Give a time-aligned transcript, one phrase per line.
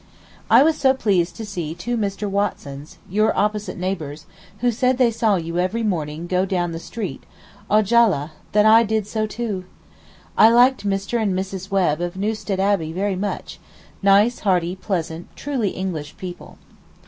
[0.49, 2.27] I was so pleased to see two Mr.
[2.27, 8.31] Watsons—your opposite neighbours—who said they saw you every morning go down the street—ojala!
[8.51, 9.65] that I did so too!
[10.35, 11.21] I liked Mr.
[11.21, 11.69] and Mrs.
[11.69, 13.59] Webb of Newstead Abbey very much;
[14.01, 16.57] nice, hearty, pleasant, truly English people.